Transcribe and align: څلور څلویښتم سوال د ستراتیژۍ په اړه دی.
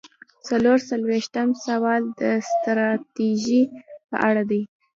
څلور 0.47 0.77
څلویښتم 0.89 1.49
سوال 1.65 2.01
د 2.19 2.21
ستراتیژۍ 2.49 3.63
په 4.09 4.17
اړه 4.29 4.43
دی. 4.51 4.61